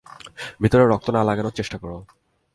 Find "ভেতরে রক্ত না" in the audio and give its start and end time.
0.61-1.21